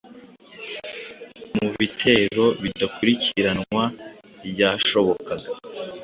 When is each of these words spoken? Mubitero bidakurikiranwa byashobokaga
Mubitero 1.57 2.45
bidakurikiranwa 2.63 3.83
byashobokaga 4.49 5.49